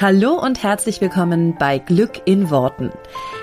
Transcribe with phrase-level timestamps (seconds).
[0.00, 2.92] Hallo und herzlich willkommen bei Glück in Worten.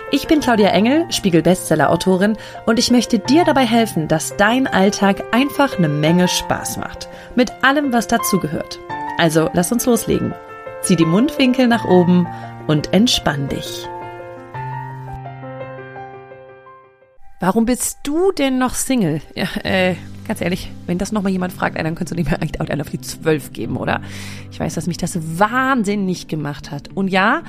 [0.10, 5.78] Ich bin Claudia Engel, Spiegel-Bestseller-Autorin und ich möchte dir dabei helfen, dass dein Alltag einfach
[5.78, 7.10] eine Menge Spaß macht.
[7.36, 8.80] Mit allem, was dazugehört.
[9.18, 10.34] Also lass uns loslegen.
[10.82, 12.26] Zieh die Mundwinkel nach oben
[12.68, 13.86] und entspann dich.
[17.42, 19.20] Warum bist du denn noch Single?
[19.36, 19.96] Ja, äh,
[20.28, 22.90] Ganz ehrlich, wenn das nochmal jemand fragt, dann könntest du dem eigentlich auch einen auf
[22.90, 24.02] die zwölf geben, oder?
[24.52, 26.90] Ich weiß, dass mich das wahnsinnig gemacht hat.
[26.96, 27.44] Und ja,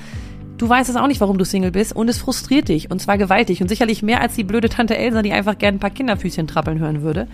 [0.59, 3.19] du weißt es auch nicht, warum du Single bist und es frustriert dich und zwar
[3.19, 6.47] gewaltig und sicherlich mehr als die blöde Tante Elsa, die einfach gerne ein paar Kinderfüßchen
[6.47, 7.29] trappeln hören würde.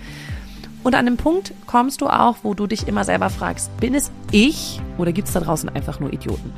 [0.85, 4.11] Und an dem Punkt kommst du auch, wo du dich immer selber fragst, bin es
[4.31, 6.53] ich oder gibt es da draußen einfach nur Idioten?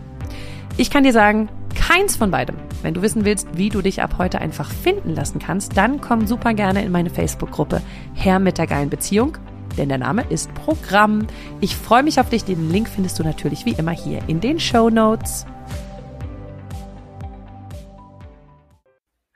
[0.77, 1.49] Ich kann dir sagen,
[1.87, 2.57] keins von beidem.
[2.83, 6.27] Wenn du wissen willst, wie du dich ab heute einfach finden lassen kannst, dann komm
[6.27, 7.83] super gerne in meine Facebook-Gruppe
[8.15, 9.37] Herr mit der geilen Beziehung,
[9.77, 11.27] denn der Name ist Programm.
[11.61, 12.45] Ich freue mich auf dich.
[12.45, 15.45] Den Link findest du natürlich wie immer hier in den Show Notes.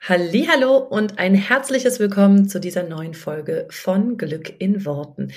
[0.01, 5.31] Hallo und ein herzliches Willkommen zu dieser neuen Folge von Glück in Worten.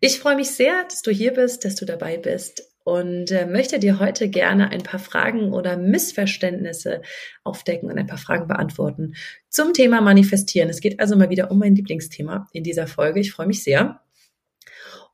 [0.00, 3.80] Ich freue mich sehr, dass du hier bist, dass du dabei bist und äh, möchte
[3.80, 7.02] dir heute gerne ein paar Fragen oder Missverständnisse
[7.42, 9.16] aufdecken und ein paar Fragen beantworten
[9.48, 10.70] zum Thema Manifestieren.
[10.70, 13.18] Es geht also mal wieder um mein Lieblingsthema in dieser Folge.
[13.18, 14.02] Ich freue mich sehr.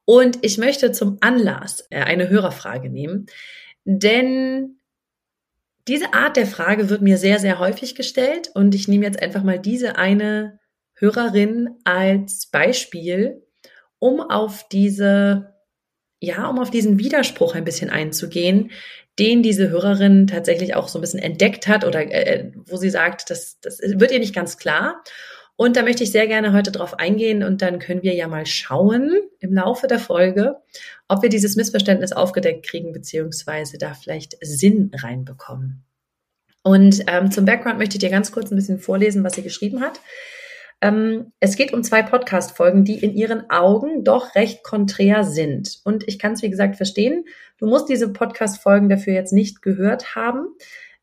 [0.05, 3.25] Und ich möchte zum Anlass äh, eine Hörerfrage nehmen,
[3.85, 4.77] denn
[5.89, 9.45] diese Art der Frage wird mir sehr, sehr häufig gestellt und ich nehme jetzt einfach
[9.45, 10.61] mal diese eine
[10.93, 13.47] Hörerin als Beispiel,
[13.99, 15.52] um auf diese
[16.23, 18.71] ja, um auf diesen Widerspruch ein bisschen einzugehen,
[19.19, 22.91] den diese Hörerin tatsächlich auch so ein bisschen entdeckt hat oder äh, äh, wo sie
[22.91, 25.03] sagt, das, das wird ihr nicht ganz klar.
[25.57, 28.47] Und da möchte ich sehr gerne heute drauf eingehen und dann können wir ja mal
[28.47, 30.57] schauen im Laufe der Folge,
[31.09, 35.85] ob wir dieses Missverständnis aufgedeckt kriegen, beziehungsweise da vielleicht Sinn reinbekommen.
[36.63, 39.81] Und ähm, zum Background möchte ich dir ganz kurz ein bisschen vorlesen, was sie geschrieben
[39.81, 40.01] hat.
[40.83, 45.81] Ähm, es geht um zwei Podcast-Folgen, die in ihren Augen doch recht konträr sind.
[45.85, 47.25] Und ich kann es, wie gesagt, verstehen.
[47.57, 50.49] Du musst diese Podcast-Folgen dafür jetzt nicht gehört haben.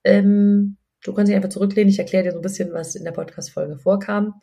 [0.03, 1.89] Ähm, du kannst dich einfach zurücklehnen.
[1.89, 4.41] Ich erkläre dir so ein bisschen, was in der Podcast-Folge vorkam.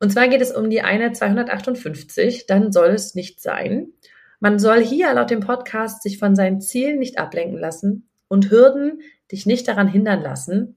[0.00, 2.46] Und zwar geht es um die eine 258.
[2.48, 3.92] Dann soll es nicht sein.
[4.40, 9.00] Man soll hier laut dem Podcast sich von seinen Zielen nicht ablenken lassen und Hürden
[9.30, 10.75] dich nicht daran hindern lassen,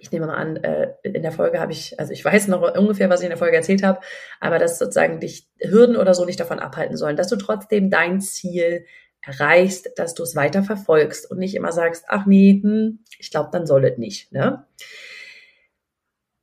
[0.00, 3.10] ich nehme mal an, äh, in der Folge habe ich, also ich weiß noch ungefähr,
[3.10, 4.00] was ich in der Folge erzählt habe,
[4.40, 8.20] aber dass sozusagen dich Hürden oder so nicht davon abhalten sollen, dass du trotzdem dein
[8.20, 8.86] Ziel
[9.22, 13.50] erreichst, dass du es weiter verfolgst und nicht immer sagst, ach nee, hm, ich glaube,
[13.52, 14.32] dann soll es nicht.
[14.32, 14.64] Ne?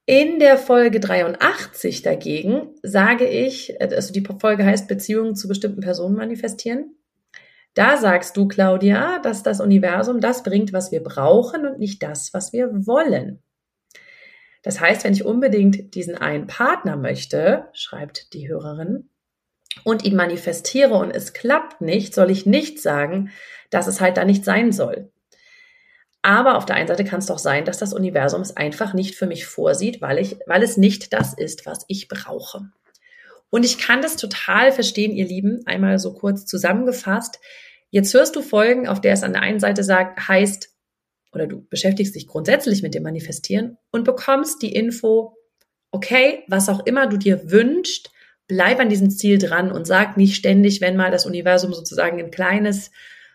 [0.06, 6.16] In der Folge 83 dagegen sage ich, also die Folge heißt Beziehungen zu bestimmten Personen
[6.16, 6.96] manifestieren.
[7.74, 12.34] Da sagst du, Claudia, dass das Universum das bringt, was wir brauchen und nicht das,
[12.34, 13.44] was wir wollen.
[14.68, 19.10] Das heißt, wenn ich unbedingt diesen einen Partner möchte, schreibt die Hörerin,
[19.86, 23.32] und ihn manifestiere und es klappt nicht, soll ich nicht sagen,
[23.70, 25.10] dass es halt da nicht sein soll.
[26.22, 29.16] Aber auf der einen Seite kann es doch sein, dass das Universum es einfach nicht
[29.16, 32.70] für mich vorsieht, weil, ich, weil es nicht das ist, was ich brauche.
[33.50, 37.40] Und ich kann das total verstehen, ihr Lieben, einmal so kurz zusammengefasst.
[37.90, 40.77] Jetzt hörst du Folgen, auf der es an der einen Seite sagt, heißt,
[41.38, 45.38] oder du beschäftigst dich grundsätzlich mit dem Manifestieren und bekommst die Info,
[45.92, 48.10] okay, was auch immer du dir wünschst,
[48.48, 52.32] bleib an diesem Ziel dran und sag nicht ständig, wenn mal das Universum sozusagen ein
[52.32, 52.90] kleines,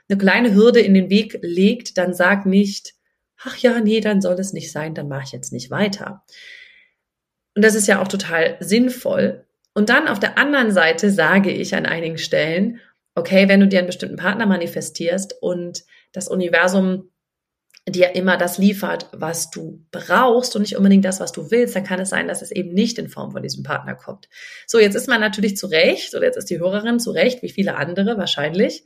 [0.08, 2.94] eine kleine Hürde in den Weg legt, dann sag nicht,
[3.44, 6.24] ach ja, nee, dann soll es nicht sein, dann mache ich jetzt nicht weiter.
[7.54, 9.44] Und das ist ja auch total sinnvoll.
[9.74, 12.80] Und dann auf der anderen Seite sage ich an einigen Stellen,
[13.14, 17.11] okay, wenn du dir einen bestimmten Partner manifestierst und das Universum
[17.88, 21.84] dir immer das liefert, was du brauchst und nicht unbedingt das, was du willst, dann
[21.84, 24.28] kann es sein, dass es eben nicht in Form von diesem Partner kommt.
[24.66, 27.50] So, jetzt ist man natürlich zu Recht, oder jetzt ist die Hörerin zu Recht, wie
[27.50, 28.84] viele andere wahrscheinlich,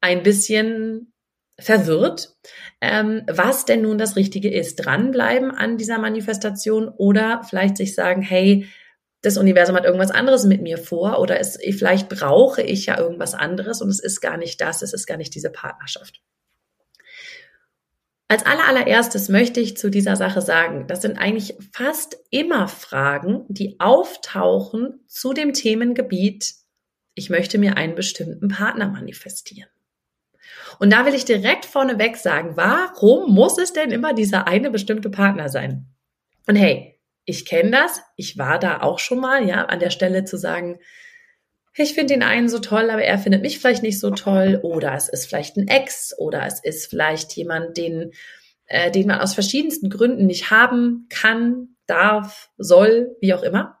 [0.00, 1.12] ein bisschen
[1.58, 2.36] verwirrt,
[2.80, 4.76] ähm, was denn nun das Richtige ist.
[4.76, 8.68] Dranbleiben an dieser Manifestation oder vielleicht sich sagen, hey,
[9.22, 13.34] das Universum hat irgendwas anderes mit mir vor oder es, vielleicht brauche ich ja irgendwas
[13.34, 16.20] anderes und es ist gar nicht das, es ist gar nicht diese Partnerschaft.
[18.32, 23.78] Als allererstes möchte ich zu dieser Sache sagen, das sind eigentlich fast immer Fragen, die
[23.78, 26.54] auftauchen zu dem Themengebiet,
[27.14, 29.68] ich möchte mir einen bestimmten Partner manifestieren.
[30.78, 35.10] Und da will ich direkt vorneweg sagen, warum muss es denn immer dieser eine bestimmte
[35.10, 35.88] Partner sein?
[36.46, 40.24] Und hey, ich kenne das, ich war da auch schon mal, ja, an der Stelle
[40.24, 40.78] zu sagen,
[41.74, 44.60] ich finde den einen so toll, aber er findet mich vielleicht nicht so toll.
[44.62, 48.12] Oder es ist vielleicht ein Ex oder es ist vielleicht jemand, den,
[48.66, 53.78] äh, den man aus verschiedensten Gründen nicht haben kann, darf, soll, wie auch immer.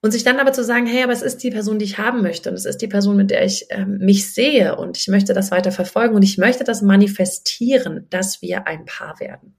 [0.00, 2.22] Und sich dann aber zu sagen, hey, aber es ist die Person, die ich haben
[2.22, 5.34] möchte und es ist die Person, mit der ich ähm, mich sehe und ich möchte
[5.34, 9.56] das weiter verfolgen und ich möchte das manifestieren, dass wir ein Paar werden.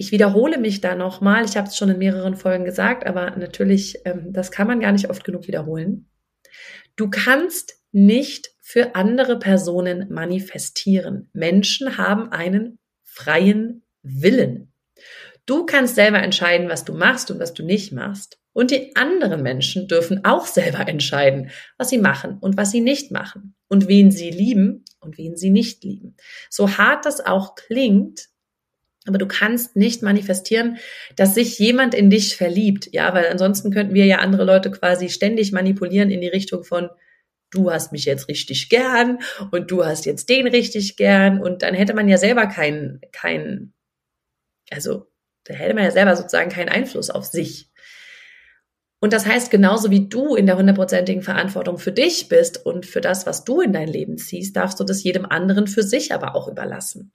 [0.00, 3.98] Ich wiederhole mich da nochmal, ich habe es schon in mehreren Folgen gesagt, aber natürlich,
[4.06, 6.08] ähm, das kann man gar nicht oft genug wiederholen.
[6.96, 11.28] Du kannst nicht für andere Personen manifestieren.
[11.34, 14.72] Menschen haben einen freien Willen.
[15.44, 18.40] Du kannst selber entscheiden, was du machst und was du nicht machst.
[18.54, 23.10] Und die anderen Menschen dürfen auch selber entscheiden, was sie machen und was sie nicht
[23.10, 26.16] machen und wen sie lieben und wen sie nicht lieben.
[26.48, 28.30] So hart das auch klingt,
[29.06, 30.76] aber du kannst nicht manifestieren,
[31.16, 32.88] dass sich jemand in dich verliebt.
[32.92, 36.90] Ja, weil ansonsten könnten wir ja andere Leute quasi ständig manipulieren in die Richtung von,
[37.50, 39.18] du hast mich jetzt richtig gern
[39.50, 43.74] und du hast jetzt den richtig gern und dann hätte man ja selber keinen, keinen,
[44.70, 45.06] also
[45.44, 47.70] da hätte man ja selber sozusagen keinen Einfluss auf sich.
[49.00, 53.00] Und das heißt, genauso wie du in der hundertprozentigen Verantwortung für dich bist und für
[53.00, 56.36] das, was du in dein Leben ziehst, darfst du das jedem anderen für sich aber
[56.36, 57.10] auch überlassen.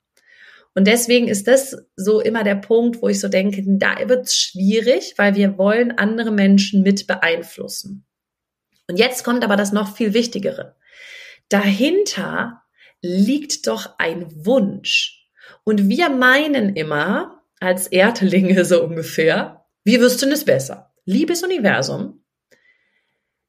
[0.76, 4.36] Und deswegen ist das so immer der Punkt, wo ich so denke, da wird es
[4.36, 8.04] schwierig, weil wir wollen andere Menschen mit beeinflussen.
[8.86, 10.76] Und jetzt kommt aber das noch viel Wichtigere.
[11.48, 12.62] Dahinter
[13.00, 15.26] liegt doch ein Wunsch.
[15.64, 20.92] Und wir meinen immer, als Erdlinge so ungefähr, wir wüssten es besser.
[21.06, 22.22] Liebes Universum,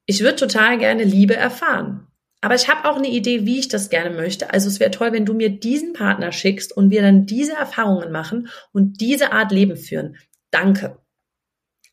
[0.06, 2.08] ich würde total gerne Liebe erfahren.
[2.42, 4.54] Aber ich habe auch eine Idee, wie ich das gerne möchte.
[4.54, 8.12] Also es wäre toll, wenn du mir diesen Partner schickst und wir dann diese Erfahrungen
[8.12, 10.18] machen und diese Art Leben führen.
[10.52, 11.00] Danke.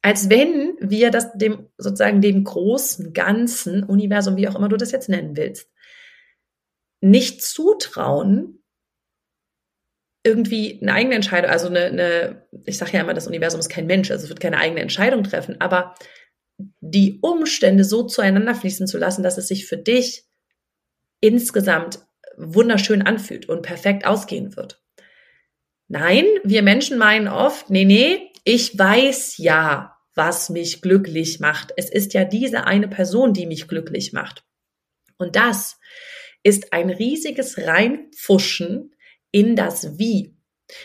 [0.03, 4.93] Als wenn wir das dem sozusagen dem großen, ganzen Universum, wie auch immer du das
[4.93, 5.71] jetzt nennen willst,
[7.01, 8.63] nicht zutrauen,
[10.27, 13.87] irgendwie eine eigene Entscheidung, also eine, eine ich sage ja immer, das Universum ist kein
[13.87, 15.95] Mensch, also es wird keine eigene Entscheidung treffen, aber
[16.81, 20.27] die Umstände so zueinander fließen zu lassen, dass es sich für dich
[21.25, 22.01] insgesamt
[22.37, 24.83] wunderschön anfühlt und perfekt ausgehen wird.
[25.89, 31.73] Nein, wir Menschen meinen oft, nee, nee, ich weiß ja, was mich glücklich macht.
[31.77, 34.45] Es ist ja diese eine Person, die mich glücklich macht.
[35.17, 35.79] Und das
[36.43, 38.95] ist ein riesiges Reinpfuschen
[39.31, 40.37] in das Wie.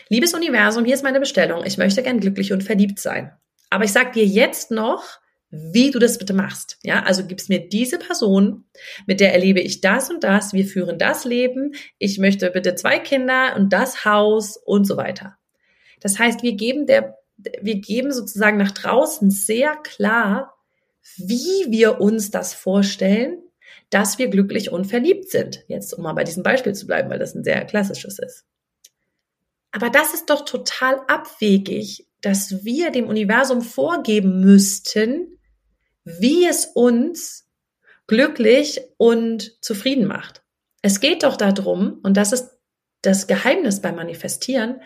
[0.08, 1.64] Liebes Universum, hier ist meine Bestellung.
[1.66, 3.32] Ich möchte gern glücklich und verliebt sein.
[3.68, 5.20] Aber ich sag dir jetzt noch,
[5.50, 6.78] wie du das bitte machst.
[6.82, 8.64] Ja, also gibst mir diese Person,
[9.06, 10.52] mit der erlebe ich das und das.
[10.52, 11.74] Wir führen das Leben.
[11.98, 15.36] Ich möchte bitte zwei Kinder und das Haus und so weiter.
[16.00, 17.18] Das heißt, wir geben der,
[17.60, 20.54] wir geben sozusagen nach draußen sehr klar,
[21.16, 23.38] wie wir uns das vorstellen,
[23.90, 25.64] dass wir glücklich und verliebt sind.
[25.66, 28.44] Jetzt, um mal bei diesem Beispiel zu bleiben, weil das ein sehr klassisches ist.
[29.72, 35.38] Aber das ist doch total abwegig, dass wir dem Universum vorgeben müssten,
[36.18, 37.48] wie es uns
[38.06, 40.42] glücklich und zufrieden macht.
[40.82, 42.50] Es geht doch darum, und das ist
[43.02, 44.80] das Geheimnis beim Manifestieren,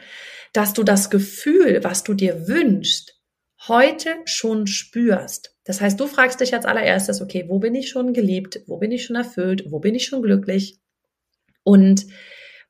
[0.52, 3.20] dass du das Gefühl, was du dir wünschst,
[3.66, 5.56] heute schon spürst.
[5.64, 8.60] Das heißt, du fragst dich als allererstes, okay, wo bin ich schon geliebt?
[8.66, 9.64] Wo bin ich schon erfüllt?
[9.70, 10.80] Wo bin ich schon glücklich?
[11.62, 12.06] Und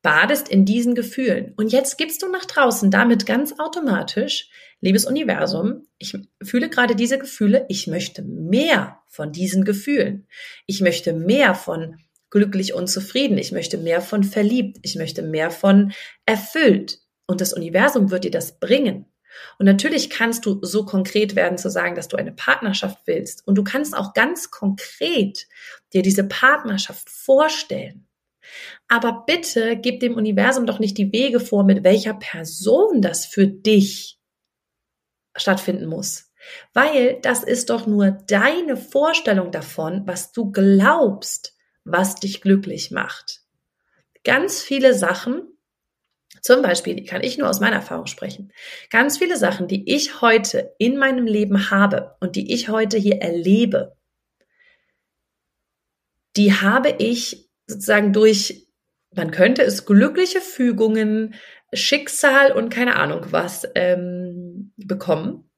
[0.03, 1.53] badest in diesen Gefühlen.
[1.57, 4.51] Und jetzt gibst du nach draußen damit ganz automatisch,
[4.85, 10.29] liebes Universum, ich fühle gerade diese Gefühle, ich möchte mehr von diesen Gefühlen.
[10.67, 11.97] Ich möchte mehr von
[12.31, 13.39] glücklich und zufrieden.
[13.39, 14.79] Ich möchte mehr von verliebt.
[14.83, 15.93] Ich möchte mehr von
[16.27, 16.99] erfüllt.
[17.27, 19.07] Und das Universum wird dir das bringen.
[19.59, 23.47] Und natürlich kannst du so konkret werden zu sagen, dass du eine Partnerschaft willst.
[23.47, 25.49] Und du kannst auch ganz konkret
[25.95, 28.07] dir diese Partnerschaft vorstellen.
[28.89, 33.47] Aber bitte gib dem Universum doch nicht die Wege vor, mit welcher Person das für
[33.47, 34.19] dich
[35.37, 36.33] stattfinden muss.
[36.73, 43.41] Weil das ist doch nur deine Vorstellung davon, was du glaubst, was dich glücklich macht.
[44.25, 45.55] Ganz viele Sachen
[46.45, 48.53] zum Beispiel, kann ich nur aus meiner Erfahrung sprechen.
[48.91, 53.23] Ganz viele Sachen, die ich heute in meinem Leben habe und die ich heute hier
[53.23, 53.97] erlebe,
[56.37, 58.67] die habe ich sozusagen durch,
[59.15, 61.35] man könnte es glückliche Fügungen,
[61.73, 64.24] Schicksal und keine Ahnung was ähm,
[64.87, 65.51] bekommen.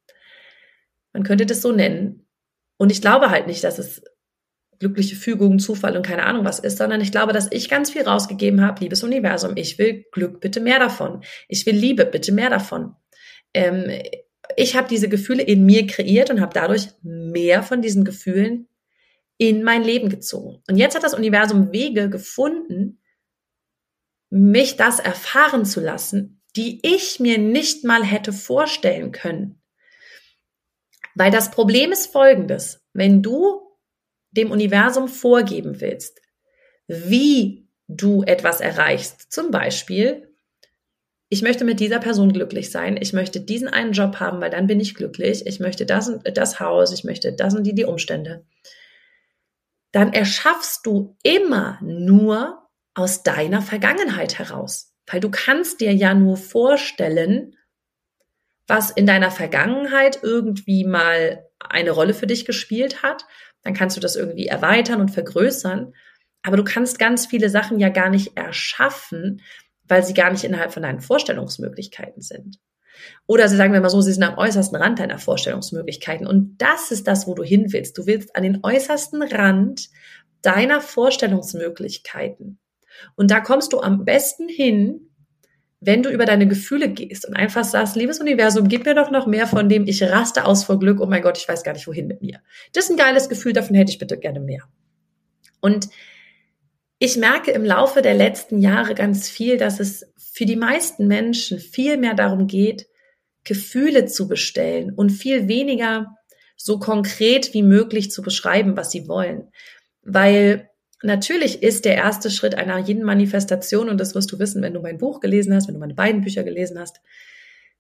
[1.13, 2.27] Man könnte das so nennen.
[2.77, 4.03] Und ich glaube halt nicht, dass es
[4.79, 8.03] glückliche Fügung, Zufall und keine Ahnung was ist, sondern ich glaube, dass ich ganz viel
[8.03, 11.23] rausgegeben habe, liebes Universum, ich will Glück, bitte mehr davon.
[11.49, 12.95] Ich will Liebe, bitte mehr davon.
[13.55, 13.91] Ähm,
[14.57, 18.69] ich habe diese Gefühle in mir kreiert und habe dadurch mehr von diesen Gefühlen
[19.39, 20.63] in mein Leben gezogen.
[20.69, 23.01] Und jetzt hat das Universum Wege gefunden,
[24.31, 29.63] mich das erfahren zu lassen, die ich mir nicht mal hätte vorstellen können.
[31.15, 32.83] Weil das Problem ist folgendes.
[32.93, 33.61] Wenn du
[34.31, 36.21] dem Universum vorgeben willst,
[36.89, 40.35] wie du etwas erreichst, zum Beispiel,
[41.29, 44.67] ich möchte mit dieser Person glücklich sein, ich möchte diesen einen Job haben, weil dann
[44.67, 47.85] bin ich glücklich, ich möchte das und das Haus, ich möchte das und die, die
[47.85, 48.45] Umstände,
[49.93, 54.96] dann erschaffst du immer nur aus deiner Vergangenheit heraus.
[55.07, 57.57] Weil du kannst dir ja nur vorstellen,
[58.67, 63.25] was in deiner Vergangenheit irgendwie mal eine Rolle für dich gespielt hat.
[63.63, 65.95] Dann kannst du das irgendwie erweitern und vergrößern.
[66.43, 69.43] Aber du kannst ganz viele Sachen ja gar nicht erschaffen,
[69.85, 72.59] weil sie gar nicht innerhalb von deinen Vorstellungsmöglichkeiten sind.
[73.27, 76.27] Oder sie sagen wir mal so, sie sind am äußersten Rand deiner Vorstellungsmöglichkeiten.
[76.27, 77.99] Und das ist das, wo du hin willst.
[77.99, 79.89] Du willst an den äußersten Rand
[80.43, 82.59] deiner Vorstellungsmöglichkeiten.
[83.15, 85.11] Und da kommst du am besten hin,
[85.81, 89.27] wenn du über deine Gefühle gehst und einfach sagst, liebes Universum, gib mir doch noch
[89.27, 91.87] mehr von dem, ich raste aus vor Glück, oh mein Gott, ich weiß gar nicht,
[91.87, 92.41] wohin mit mir.
[92.73, 94.63] Das ist ein geiles Gefühl, davon hätte ich bitte gerne mehr.
[95.61, 95.89] Und
[96.99, 101.59] ich merke im Laufe der letzten Jahre ganz viel, dass es für die meisten Menschen
[101.59, 102.87] viel mehr darum geht,
[103.45, 106.17] Gefühle zu bestellen und viel weniger
[106.57, 109.53] so konkret wie möglich zu beschreiben, was sie wollen.
[110.03, 110.71] Weil
[111.03, 114.81] natürlich ist der erste Schritt einer jeden Manifestation, und das wirst du wissen, wenn du
[114.81, 117.01] mein Buch gelesen hast, wenn du meine beiden Bücher gelesen hast,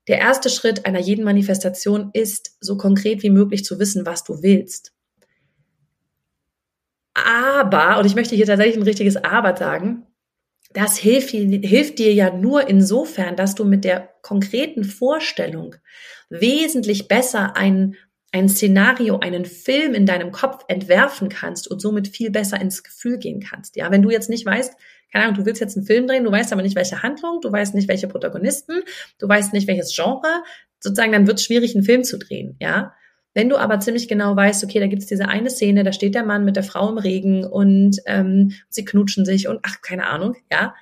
[0.08, 4.42] der erste Schritt einer jeden Manifestation ist, so konkret wie möglich zu wissen, was du
[4.42, 4.92] willst.
[7.14, 10.06] Aber, und ich möchte hier tatsächlich ein richtiges Aber sagen,
[10.72, 15.76] das hilft, hilft dir ja nur insofern, dass du mit der konkreten Vorstellung
[16.28, 17.96] wesentlich besser ein,
[18.32, 23.18] ein Szenario, einen Film in deinem Kopf entwerfen kannst und somit viel besser ins Gefühl
[23.18, 23.76] gehen kannst.
[23.76, 24.74] Ja, wenn du jetzt nicht weißt,
[25.12, 27.50] keine Ahnung, du willst jetzt einen Film drehen, du weißt aber nicht, welche Handlung, du
[27.50, 28.82] weißt nicht, welche Protagonisten,
[29.18, 30.42] du weißt nicht, welches Genre,
[30.80, 32.92] sozusagen, dann wird es schwierig, einen Film zu drehen, ja.
[33.32, 36.14] Wenn du aber ziemlich genau weißt, okay, da gibt es diese eine Szene, da steht
[36.14, 40.06] der Mann mit der Frau im Regen und ähm, sie knutschen sich und ach, keine
[40.06, 40.74] Ahnung, ja.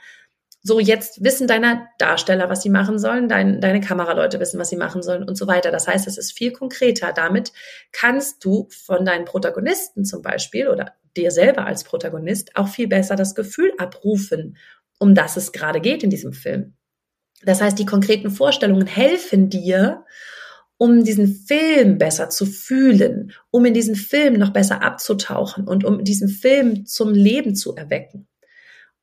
[0.66, 4.78] So, jetzt wissen deine Darsteller, was sie machen sollen, dein, deine Kameraleute wissen, was sie
[4.78, 5.70] machen sollen und so weiter.
[5.70, 7.12] Das heißt, es ist viel konkreter.
[7.12, 7.52] Damit
[7.92, 13.14] kannst du von deinen Protagonisten zum Beispiel oder dir selber als Protagonist auch viel besser
[13.14, 14.56] das Gefühl abrufen,
[14.98, 16.72] um das es gerade geht in diesem Film.
[17.42, 20.06] Das heißt, die konkreten Vorstellungen helfen dir,
[20.78, 26.04] um diesen Film besser zu fühlen, um in diesen Film noch besser abzutauchen und um
[26.04, 28.28] diesen Film zum Leben zu erwecken.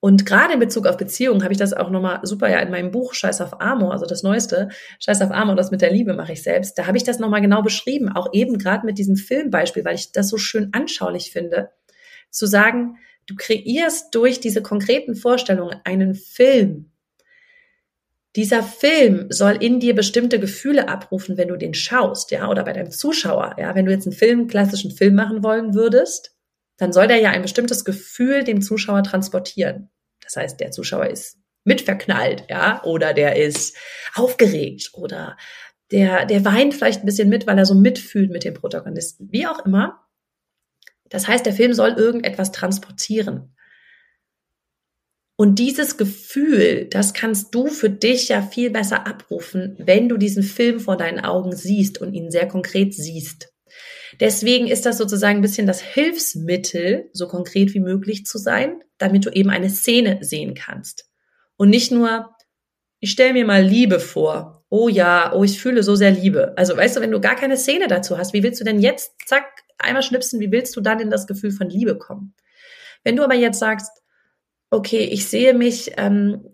[0.02, 2.90] Und gerade in Bezug auf Beziehungen habe ich das auch nochmal super ja in meinem
[2.90, 6.34] Buch Scheiß auf Amor, also das Neueste, Scheiß auf Amor, das mit der Liebe mache
[6.34, 6.78] ich selbst.
[6.78, 10.12] Da habe ich das nochmal genau beschrieben, auch eben gerade mit diesem Filmbeispiel, weil ich
[10.12, 11.70] das so schön anschaulich finde,
[12.32, 16.92] zu sagen, du kreierst durch diese konkreten Vorstellungen einen Film,
[18.36, 22.74] dieser Film soll in dir bestimmte Gefühle abrufen, wenn du den schaust, ja, oder bei
[22.74, 26.34] deinem Zuschauer, ja, wenn du jetzt einen Film, klassischen Film machen wollen würdest,
[26.82, 29.92] dann soll der ja ein bestimmtes Gefühl dem Zuschauer transportieren.
[30.24, 33.78] Das heißt, der Zuschauer ist mitverknallt, ja, oder der ist
[34.16, 35.38] aufgeregt oder
[35.92, 39.46] der, der weint vielleicht ein bisschen mit, weil er so mitfühlt mit dem Protagonisten, wie
[39.46, 40.08] auch immer.
[41.08, 43.56] Das heißt, der Film soll irgendetwas transportieren.
[45.36, 50.42] Und dieses Gefühl, das kannst du für dich ja viel besser abrufen, wenn du diesen
[50.42, 53.51] Film vor deinen Augen siehst und ihn sehr konkret siehst.
[54.20, 59.26] Deswegen ist das sozusagen ein bisschen das Hilfsmittel, so konkret wie möglich zu sein, damit
[59.26, 61.10] du eben eine Szene sehen kannst.
[61.58, 62.36] Und nicht nur,
[63.00, 64.66] ich stelle mir mal Liebe vor.
[64.70, 66.54] Oh ja, oh, ich fühle so sehr Liebe.
[66.58, 69.14] Also weißt du, wenn du gar keine Szene dazu hast, wie willst du denn jetzt,
[69.26, 69.46] zack,
[69.78, 72.34] einmal schnipsen, wie willst du dann in das Gefühl von Liebe kommen?
[73.04, 74.02] Wenn du aber jetzt sagst,
[74.70, 76.51] okay, ich sehe mich, ähm,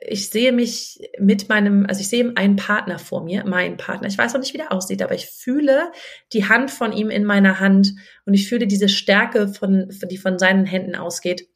[0.00, 4.08] ich sehe mich mit meinem, also ich sehe einen Partner vor mir, meinen Partner.
[4.08, 5.92] Ich weiß noch nicht, wie der aussieht, aber ich fühle
[6.32, 7.92] die Hand von ihm in meiner Hand
[8.24, 11.48] und ich fühle diese Stärke von, die von seinen Händen ausgeht.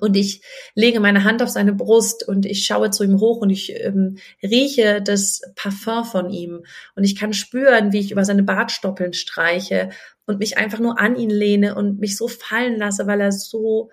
[0.00, 0.42] Und ich
[0.74, 4.18] lege meine Hand auf seine Brust und ich schaue zu ihm hoch und ich ähm,
[4.42, 6.64] rieche das Parfum von ihm
[6.96, 9.90] und ich kann spüren, wie ich über seine Bartstoppeln streiche
[10.26, 13.90] und mich einfach nur an ihn lehne und mich so fallen lasse, weil er so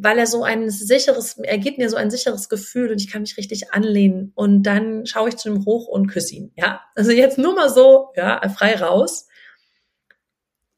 [0.00, 3.22] weil er so ein sicheres, er gibt mir so ein sicheres Gefühl und ich kann
[3.22, 6.80] mich richtig anlehnen und dann schaue ich zu ihm hoch und küsse ihn, ja.
[6.94, 9.26] Also jetzt nur mal so, ja, frei raus.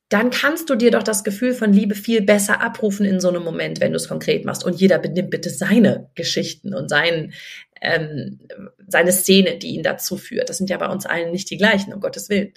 [0.08, 3.44] Dann kannst du dir doch das Gefühl von Liebe viel besser abrufen in so einem
[3.44, 4.64] Moment, wenn du es konkret machst.
[4.64, 7.32] Und jeder benimmt bitte seine Geschichten und sein,
[7.80, 8.40] ähm,
[8.88, 10.48] seine Szene, die ihn dazu führt.
[10.48, 12.52] Das sind ja bei uns allen nicht die gleichen, um Gottes Willen.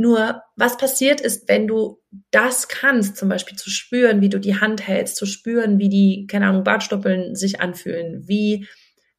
[0.00, 4.58] Nur was passiert ist, wenn du das kannst, zum Beispiel zu spüren, wie du die
[4.58, 8.66] Hand hältst, zu spüren, wie die, keine Ahnung, Bartstoppeln sich anfühlen, wie,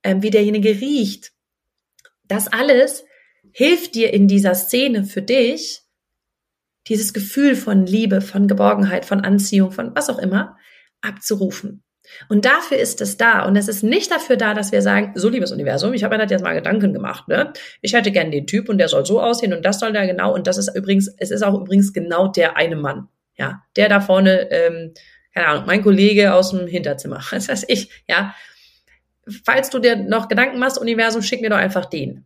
[0.02, 1.34] ähm, wie derjenige riecht.
[2.24, 3.04] Das alles
[3.52, 5.84] hilft dir in dieser Szene für dich,
[6.88, 10.58] dieses Gefühl von Liebe, von Geborgenheit, von Anziehung, von was auch immer,
[11.02, 11.84] abzurufen.
[12.30, 13.46] Und dafür ist es da.
[13.46, 16.24] Und es ist nicht dafür da, dass wir sagen, so liebes Universum, ich habe mir
[16.24, 17.54] das jetzt mal Gedanken gemacht, ne?
[17.82, 20.34] Ich hätte gern den Typ und der soll so aussehen und das soll der genau.
[20.34, 23.08] Und das ist übrigens, es ist auch übrigens genau der eine Mann.
[23.38, 24.94] Ja, der da vorne, ähm,
[25.34, 27.22] keine Ahnung, mein Kollege aus dem Hinterzimmer.
[27.32, 28.36] Das heißt ich, ja.
[29.46, 32.26] Falls du dir noch Gedanken machst, Universum, schick mir doch einfach den.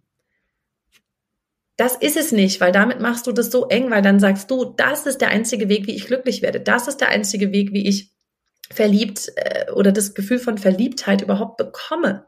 [1.78, 4.64] Das ist es nicht, weil damit machst du das so eng, weil dann sagst du,
[4.64, 6.62] das ist der einzige Weg, wie ich glücklich werde.
[6.62, 8.15] Das ist der einzige Weg, wie ich
[8.72, 12.28] verliebt äh, oder das Gefühl von Verliebtheit überhaupt bekomme.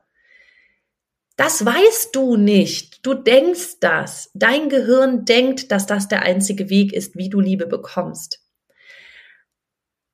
[1.35, 3.05] Das weißt du nicht.
[3.05, 4.31] Du denkst das.
[4.33, 8.43] Dein Gehirn denkt, dass das der einzige Weg ist, wie du Liebe bekommst.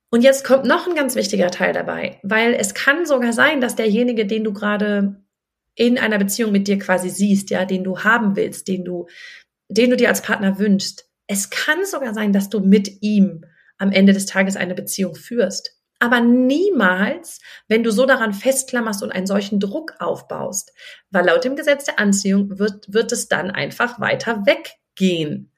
[0.09, 3.75] Und jetzt kommt noch ein ganz wichtiger Teil dabei, weil es kann sogar sein, dass
[3.75, 5.23] derjenige, den du gerade
[5.75, 9.07] in einer Beziehung mit dir quasi siehst, ja, den du haben willst, den du,
[9.69, 13.45] den du dir als Partner wünschst, es kann sogar sein, dass du mit ihm
[13.77, 19.13] am Ende des Tages eine Beziehung führst aber niemals, wenn du so daran festklammerst und
[19.13, 20.73] einen solchen Druck aufbaust.
[21.11, 25.49] Weil laut dem Gesetz der Anziehung wird, wird es dann einfach weiter weggehen.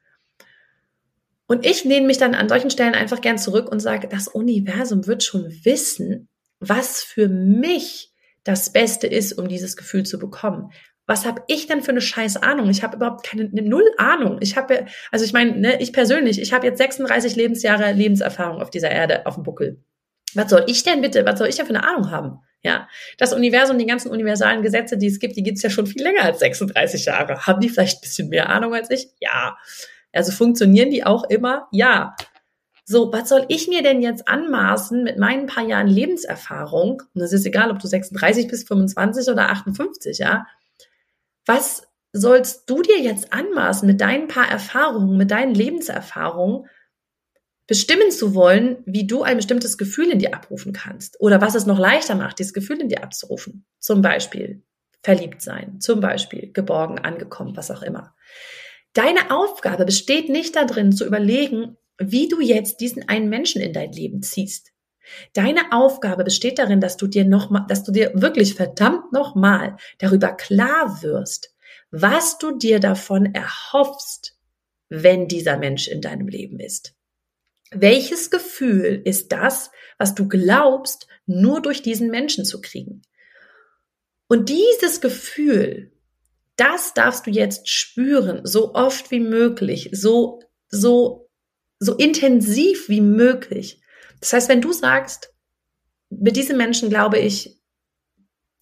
[1.48, 5.08] Und ich nehme mich dann an solchen Stellen einfach gern zurück und sage, das Universum
[5.08, 10.70] wird schon wissen, was für mich das Beste ist, um dieses Gefühl zu bekommen.
[11.08, 12.70] Was habe ich denn für eine scheiß Ahnung?
[12.70, 14.38] Ich habe überhaupt keine eine null Ahnung.
[14.42, 18.70] Ich habe also ich meine, ne, ich persönlich, ich habe jetzt 36 Lebensjahre Lebenserfahrung auf
[18.70, 19.84] dieser Erde auf dem Buckel.
[20.36, 22.39] Was soll ich denn bitte, was soll ich denn für eine Ahnung haben?
[22.62, 22.88] Ja,
[23.20, 26.01] das Universum, die ganzen universalen Gesetze, die es gibt, die gibt es ja schon viel
[26.01, 27.46] länger als 36 Jahre.
[27.46, 29.10] Haben die vielleicht ein bisschen mehr Ahnung als ich?
[29.20, 29.58] Ja.
[30.12, 31.68] Also funktionieren die auch immer?
[31.72, 32.15] Ja.
[32.84, 37.04] So, was soll ich mir denn jetzt anmaßen mit meinen paar Jahren Lebenserfahrung?
[37.13, 40.48] Und es ist egal, ob du 36 bist, 25 oder 58, ja.
[41.46, 46.67] Was sollst du dir jetzt anmaßen mit deinen paar Erfahrungen, mit deinen Lebenserfahrungen,
[47.67, 51.65] bestimmen zu wollen, wie du ein bestimmtes Gefühl in dir abrufen kannst oder was es
[51.65, 53.65] noch leichter macht, dieses Gefühl in dir abzurufen.
[53.80, 54.62] Zum Beispiel
[55.01, 58.15] verliebt sein, zum Beispiel geborgen, angekommen, was auch immer.
[58.93, 63.91] Deine Aufgabe besteht nicht darin zu überlegen, wie du jetzt diesen einen Menschen in dein
[63.91, 64.71] Leben ziehst.
[65.34, 69.78] Deine Aufgabe besteht darin, dass du dir noch mal, dass du dir wirklich verdammt nochmal
[69.99, 71.54] darüber klar wirst,
[71.91, 74.39] was du dir davon erhoffst,
[74.89, 76.94] wenn dieser Mensch in deinem Leben ist.
[77.71, 83.01] Welches Gefühl ist das, was du glaubst, nur durch diesen Menschen zu kriegen?
[84.28, 85.91] Und dieses Gefühl,
[86.56, 91.30] das darfst du jetzt spüren, so oft wie möglich, so, so,
[91.80, 93.82] so intensiv wie möglich.
[94.21, 95.34] Das heißt, wenn du sagst,
[96.10, 97.60] mit diesem Menschen glaube ich,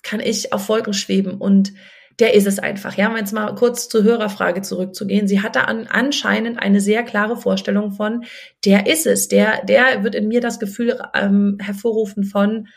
[0.02, 1.74] kann ich auf Wolken schweben und
[2.20, 2.96] der ist es einfach.
[2.96, 5.28] Ja, um jetzt mal kurz zur Hörerfrage zurückzugehen.
[5.28, 8.26] Sie hatte an, anscheinend eine sehr klare Vorstellung von,
[8.66, 12.68] der ist es, der, der wird in mir das Gefühl ähm, hervorrufen von,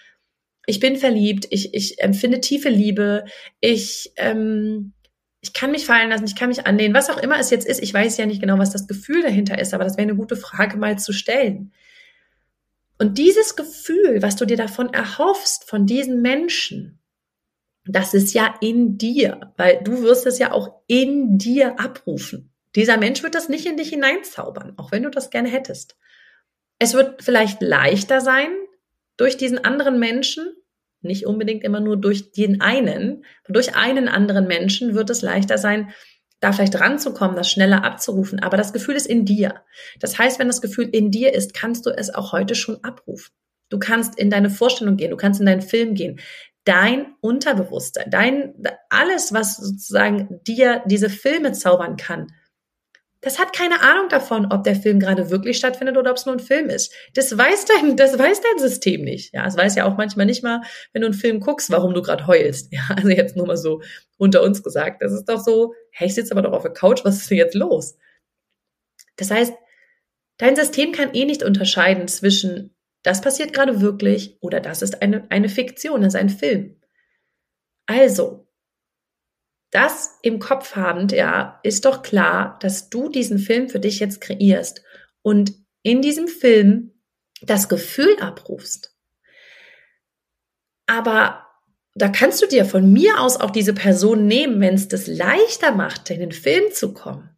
[0.67, 3.25] ich bin verliebt, ich, ich empfinde tiefe Liebe,
[3.61, 4.93] ich, ähm,
[5.41, 7.83] ich kann mich fallen lassen, ich kann mich anlehnen, was auch immer es jetzt ist.
[7.83, 10.37] Ich weiß ja nicht genau, was das Gefühl dahinter ist, aber das wäre eine gute
[10.37, 11.73] Frage mal zu stellen.
[12.99, 16.99] Und dieses Gefühl, was du dir davon erhoffst, von diesen Menschen,
[17.87, 22.51] das ist ja in dir, weil du wirst es ja auch in dir abrufen.
[22.75, 25.97] Dieser Mensch wird das nicht in dich hineinzaubern, auch wenn du das gerne hättest.
[26.79, 28.49] Es wird vielleicht leichter sein,
[29.17, 30.53] durch diesen anderen Menschen,
[31.01, 35.91] nicht unbedingt immer nur durch den einen, durch einen anderen Menschen wird es leichter sein,
[36.41, 38.41] da vielleicht ranzukommen, das schneller abzurufen.
[38.41, 39.63] Aber das Gefühl ist in dir.
[40.01, 43.33] Das heißt, wenn das Gefühl in dir ist, kannst du es auch heute schon abrufen.
[43.71, 46.21] Du kannst in deine Vorstellung gehen, du kannst in deinen Film gehen
[46.67, 48.55] dein Unterbewusstsein, dein,
[48.91, 52.27] alles, was sozusagen dir diese Filme zaubern kann,
[53.23, 56.37] das hat keine Ahnung davon, ob der Film gerade wirklich stattfindet oder ob es nur
[56.37, 56.93] ein Film ist.
[57.15, 59.35] Das weiß dein, das weiß dein System nicht.
[59.35, 62.03] Ja, es weiß ja auch manchmal nicht mal, wenn du einen Film guckst, warum du
[62.03, 62.73] gerade heulst.
[62.73, 63.81] Ja, also jetzt nur mal so
[64.19, 65.03] unter uns gesagt.
[65.03, 67.39] Das ist doch so, hey, ich sitze aber doch auf der Couch, was ist denn
[67.39, 67.97] jetzt los?
[69.17, 69.55] Das heißt,
[70.37, 72.76] dein System kann eh nicht unterscheiden zwischen
[73.07, 76.81] das passiert gerade wirklich oder das ist eine, eine Fiktion, das ist ein Film.
[77.87, 78.49] Also,
[79.71, 84.21] das im Kopf habend, ja, ist doch klar, dass du diesen Film für dich jetzt
[84.21, 84.83] kreierst
[85.23, 85.53] und
[85.85, 87.01] in diesem Film
[87.43, 88.97] das Gefühl abrufst.
[90.87, 91.47] Aber
[91.95, 95.71] da kannst du dir von mir aus auch diese Person nehmen, wenn es das leichter
[95.71, 97.36] macht, in den Film zu kommen.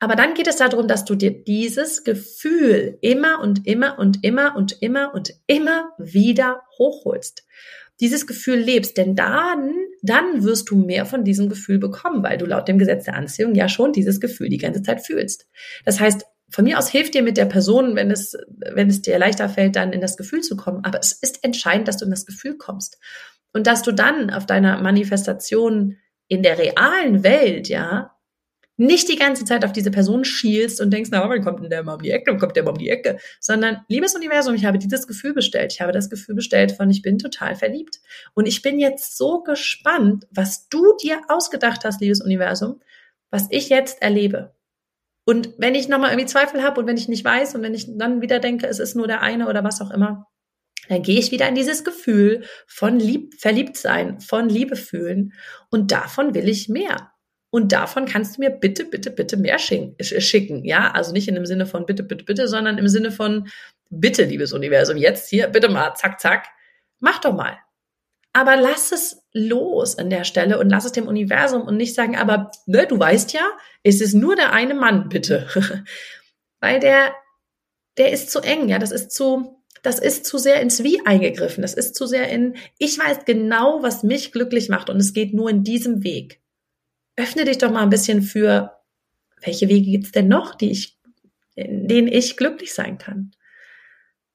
[0.00, 4.56] Aber dann geht es darum, dass du dir dieses Gefühl immer und immer und immer
[4.56, 7.44] und immer und immer wieder hochholst.
[8.00, 12.46] Dieses Gefühl lebst, denn dann, dann wirst du mehr von diesem Gefühl bekommen, weil du
[12.46, 15.46] laut dem Gesetz der Anziehung ja schon dieses Gefühl die ganze Zeit fühlst.
[15.84, 19.18] Das heißt, von mir aus hilft dir mit der Person, wenn es, wenn es dir
[19.18, 20.84] leichter fällt, dann in das Gefühl zu kommen.
[20.84, 22.98] Aber es ist entscheidend, dass du in das Gefühl kommst.
[23.54, 25.96] Und dass du dann auf deiner Manifestation
[26.28, 28.11] in der realen Welt, ja,
[28.82, 31.84] nicht die ganze Zeit auf diese Person schielst und denkst, na, wann kommt denn der
[31.84, 34.64] mal um die Ecke, wann kommt der mal um die Ecke, sondern, liebes Universum, ich
[34.64, 35.72] habe dieses Gefühl bestellt.
[35.72, 38.00] Ich habe das Gefühl bestellt von, ich bin total verliebt.
[38.34, 42.80] Und ich bin jetzt so gespannt, was du dir ausgedacht hast, liebes Universum,
[43.30, 44.54] was ich jetzt erlebe.
[45.24, 47.86] Und wenn ich nochmal irgendwie Zweifel habe und wenn ich nicht weiß und wenn ich
[47.96, 50.26] dann wieder denke, es ist nur der eine oder was auch immer,
[50.88, 55.32] dann gehe ich wieder in dieses Gefühl von lieb, verliebt sein, von Liebe fühlen.
[55.70, 57.11] Und davon will ich mehr.
[57.54, 60.64] Und davon kannst du mir bitte, bitte, bitte mehr schicken.
[60.64, 63.46] Ja, also nicht in dem Sinne von bitte, bitte, bitte, sondern im Sinne von
[63.90, 66.46] bitte, liebes Universum, jetzt hier, bitte mal, zack, zack.
[66.98, 67.58] Mach doch mal.
[68.32, 72.16] Aber lass es los an der Stelle und lass es dem Universum und nicht sagen,
[72.16, 73.46] aber ne, du weißt ja,
[73.82, 75.46] es ist nur der eine Mann, bitte.
[76.60, 77.12] Weil der,
[77.98, 81.60] der ist zu eng, ja, das ist zu, das ist zu sehr ins Wie eingegriffen.
[81.60, 85.34] Das ist zu sehr in, ich weiß genau, was mich glücklich macht und es geht
[85.34, 86.41] nur in diesem Weg
[87.16, 88.72] öffne dich doch mal ein bisschen für,
[89.40, 90.98] welche Wege gibt's denn noch, die ich,
[91.54, 93.32] in denen ich glücklich sein kann.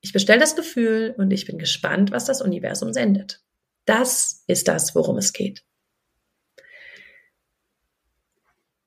[0.02, 3.42] Ich bestelle das Gefühl und ich bin gespannt, was das Universum sendet.
[3.86, 5.64] Das ist das, worum es geht.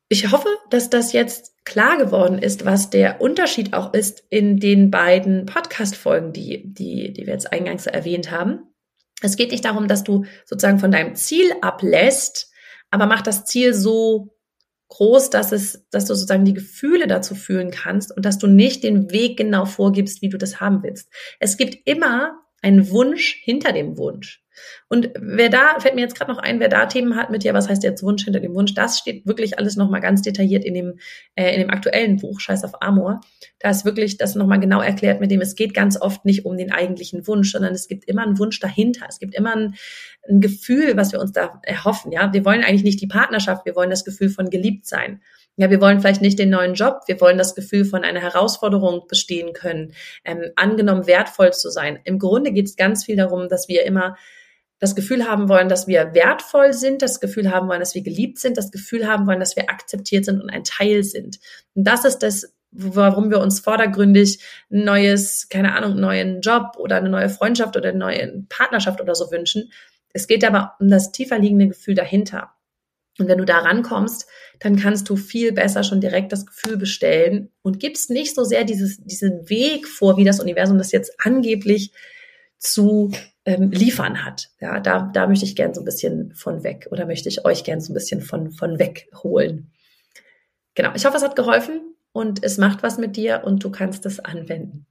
[0.09, 4.91] Ich hoffe, dass das jetzt klar geworden ist, was der Unterschied auch ist in den
[4.91, 8.75] beiden Podcast-Folgen, die, die, die wir jetzt eingangs erwähnt haben.
[9.23, 12.50] Es geht nicht darum, dass du sozusagen von deinem Ziel ablässt,
[12.91, 14.37] aber mach das Ziel so
[14.89, 18.83] groß, dass es, dass du sozusagen die Gefühle dazu fühlen kannst und dass du nicht
[18.83, 21.09] den Weg genau vorgibst, wie du das haben willst.
[21.39, 24.43] Es gibt immer einen Wunsch hinter dem Wunsch.
[24.89, 27.55] Und wer da, fällt mir jetzt gerade noch ein, wer da Themen hat mit, ja,
[27.55, 30.75] was heißt jetzt Wunsch hinter dem Wunsch, das steht wirklich alles nochmal ganz detailliert in
[30.75, 30.99] dem,
[31.35, 33.21] äh, in dem aktuellen Buch, Scheiß auf Amor.
[33.59, 36.57] Da ist wirklich das nochmal genau erklärt, mit dem es geht ganz oft nicht um
[36.57, 39.07] den eigentlichen Wunsch, sondern es gibt immer einen Wunsch dahinter.
[39.09, 39.75] Es gibt immer ein,
[40.29, 42.33] ein Gefühl, was wir uns da erhoffen, ja.
[42.33, 45.23] Wir wollen eigentlich nicht die Partnerschaft, wir wollen das Gefühl von geliebt sein.
[45.61, 49.07] Ja, wir wollen vielleicht nicht den neuen Job, wir wollen das Gefühl von einer Herausforderung
[49.09, 49.93] bestehen können,
[50.25, 51.99] ähm, angenommen wertvoll zu sein.
[52.05, 54.17] Im Grunde geht es ganz viel darum, dass wir immer
[54.79, 58.39] das Gefühl haben wollen, dass wir wertvoll sind, das Gefühl haben wollen, dass wir geliebt
[58.39, 61.41] sind, das Gefühl haben wollen, dass wir akzeptiert sind und ein Teil sind.
[61.75, 66.79] Und das ist das, warum wir uns vordergründig ein neues, keine Ahnung, einen neuen Job
[66.79, 69.71] oder eine neue Freundschaft oder eine neue Partnerschaft oder so wünschen.
[70.15, 72.55] Es geht aber um das tiefer liegende Gefühl dahinter.
[73.21, 74.27] Und wenn du da rankommst,
[74.59, 78.65] dann kannst du viel besser schon direkt das Gefühl bestellen und gibst nicht so sehr
[78.65, 81.93] dieses, diesen Weg vor, wie das Universum das jetzt angeblich
[82.59, 83.13] zu
[83.45, 84.51] ähm, liefern hat.
[84.59, 87.63] Ja, da, da möchte ich gern so ein bisschen von weg oder möchte ich euch
[87.63, 89.71] gern so ein bisschen von, von weg holen.
[90.75, 90.93] Genau.
[90.95, 94.19] Ich hoffe, es hat geholfen und es macht was mit dir und du kannst es
[94.19, 94.87] anwenden.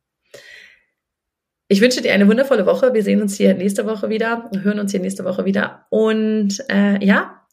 [1.67, 2.93] Ich wünsche dir eine wundervolle Woche.
[2.93, 5.85] Wir sehen uns hier nächste Woche wieder, hören uns hier nächste Woche wieder.
[5.89, 7.38] Und äh, ja,